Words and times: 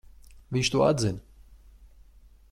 Viņš 0.55 0.71
to 0.75 0.81
atzina. 0.85 1.21